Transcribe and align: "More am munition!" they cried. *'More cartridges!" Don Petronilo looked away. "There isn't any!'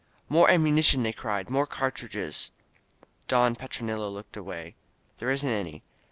"More 0.29 0.49
am 0.49 0.63
munition!" 0.63 1.03
they 1.03 1.13
cried. 1.13 1.47
*'More 1.47 1.67
cartridges!" 1.67 2.49
Don 3.27 3.55
Petronilo 3.55 4.09
looked 4.11 4.35
away. 4.35 4.75
"There 5.19 5.29
isn't 5.29 5.47
any!' 5.47 5.83